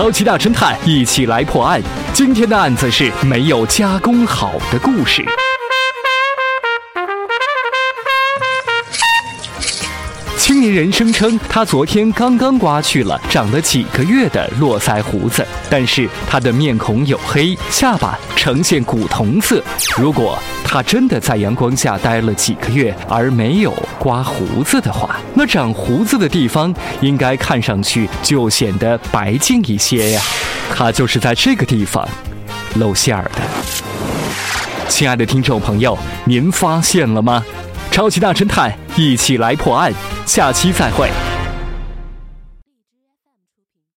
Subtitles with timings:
[0.00, 1.78] 超级大侦探一起来破案。
[2.14, 5.22] 今天的案子是没有加工好的故事。
[10.38, 19.62] 青年人声称，他昨天刚刚刮去了长了几个月的络腮胡子，但是他的面孔黝黑，下巴呈现古铜色。
[19.98, 20.42] 如果
[20.72, 30.22] 他真的在阳光下待了几个月而没有刮胡子的话，那长胡子的地方应该看上去就显得白净一些呀。
[30.72, 32.08] 他就是在这个地方
[32.76, 33.40] 露馅儿的。
[34.88, 37.44] 亲爱的听众朋友，您发现了吗？
[37.90, 39.92] 超级大侦探，一起来破案。
[40.24, 41.10] 下期再会。